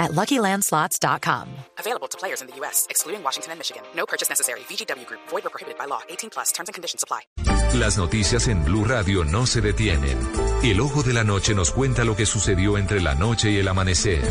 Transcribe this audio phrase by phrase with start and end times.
[0.00, 1.48] at LuckyLandSlots.com.
[1.78, 3.82] Available to players in the U.S., excluding Washington and Michigan.
[3.94, 4.60] No purchase necessary.
[4.60, 5.20] VGW Group.
[5.28, 6.00] Void or prohibited by law.
[6.08, 6.50] 18 plus.
[6.52, 7.20] Terms and conditions apply.
[7.78, 10.18] Las noticias en Blue Radio no se detienen.
[10.64, 13.68] El ojo de la noche nos cuenta lo que sucedió entre la noche y el
[13.68, 14.22] amanecer.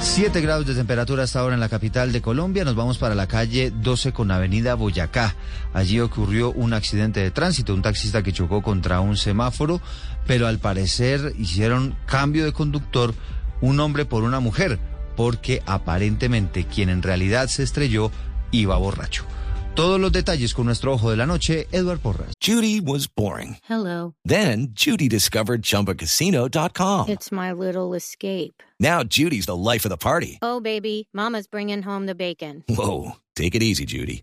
[0.00, 2.64] 7 grados de temperatura hasta ahora en la capital de Colombia.
[2.64, 5.34] Nos vamos para la calle 12 con Avenida Boyacá.
[5.72, 9.80] Allí ocurrió un accidente de tránsito, un taxista que chocó contra un semáforo,
[10.26, 13.14] pero al parecer hicieron cambio de conductor
[13.60, 14.78] un hombre por una mujer,
[15.16, 18.10] porque aparentemente quien en realidad se estrelló
[18.50, 19.24] iba borracho.
[19.76, 22.32] Todos los detalles con nuestro ojo de la noche, Edward Porras.
[22.42, 23.58] Judy was boring.
[23.68, 24.14] Hello.
[24.24, 27.10] Then Judy discovered ChumbaCasino.com.
[27.10, 28.62] It's my little escape.
[28.80, 30.38] Now Judy's the life of the party.
[30.40, 32.64] Oh, baby, Mama's bringing home the bacon.
[32.70, 34.22] Whoa, take it easy, Judy.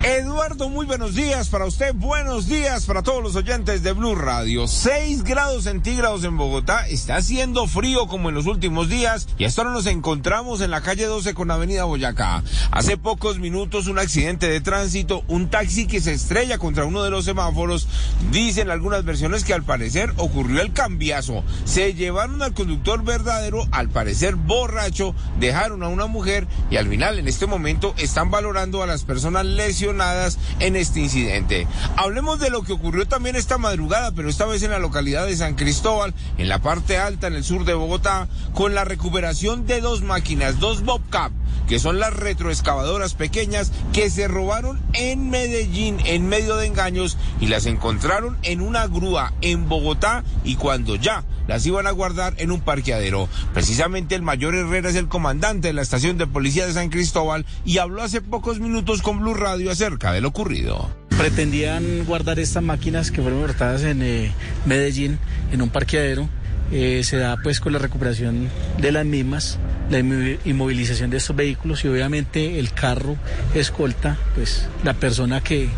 [0.00, 4.68] Eduardo, muy buenos días para usted, buenos días para todos los oyentes de Blue Radio.
[4.68, 9.62] 6 grados centígrados en Bogotá, está haciendo frío como en los últimos días y hasta
[9.62, 12.44] ahora nos encontramos en la calle 12 con Avenida Boyacá.
[12.70, 17.10] Hace pocos minutos un accidente de tránsito, un taxi que se estrella contra uno de
[17.10, 17.88] los semáforos.
[18.30, 21.42] Dicen algunas versiones que al parecer ocurrió el cambiazo.
[21.64, 27.18] Se llevaron al conductor verdadero, al parecer borracho, dejaron a una mujer y al final
[27.18, 29.87] en este momento están valorando a las personas lesionadas
[30.60, 31.66] en este incidente.
[31.96, 35.36] Hablemos de lo que ocurrió también esta madrugada, pero esta vez en la localidad de
[35.36, 39.80] San Cristóbal, en la parte alta, en el sur de Bogotá, con la recuperación de
[39.80, 41.32] dos máquinas, dos Bobcat,
[41.68, 47.46] que son las retroexcavadoras pequeñas que se robaron en Medellín en medio de engaños y
[47.46, 52.50] las encontraron en una grúa en Bogotá y cuando ya las iban a guardar en
[52.50, 53.28] un parqueadero.
[53.54, 57.46] Precisamente el mayor Herrera es el comandante de la estación de policía de San Cristóbal
[57.64, 60.90] y habló hace pocos minutos con Blue Radio acerca de lo ocurrido.
[61.16, 64.32] Pretendían guardar estas máquinas que fueron hurtadas en eh,
[64.66, 65.18] Medellín
[65.50, 66.28] en un parqueadero.
[66.70, 69.58] Eh, se da pues con la recuperación de las mismas,
[69.90, 73.16] la inmovilización de estos vehículos y obviamente el carro
[73.54, 75.68] escolta, pues la persona que,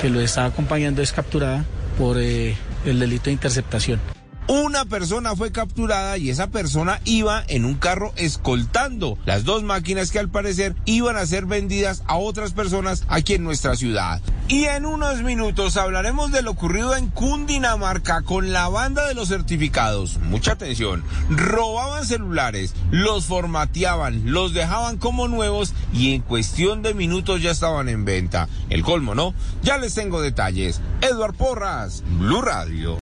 [0.00, 1.64] que lo estaba acompañando es capturada
[1.98, 4.00] por eh, el delito de interceptación.
[4.48, 10.10] Una persona fue capturada y esa persona iba en un carro escoltando las dos máquinas
[10.10, 14.20] que al parecer iban a ser vendidas a otras personas aquí en nuestra ciudad.
[14.50, 19.28] Y en unos minutos hablaremos de lo ocurrido en Cundinamarca con la banda de los
[19.28, 20.18] certificados.
[20.18, 21.04] Mucha atención.
[21.28, 27.88] Robaban celulares, los formateaban, los dejaban como nuevos y en cuestión de minutos ya estaban
[27.88, 28.48] en venta.
[28.70, 29.34] El colmo, ¿no?
[29.62, 30.80] Ya les tengo detalles.
[31.00, 32.98] Edward Porras, Blue Radio.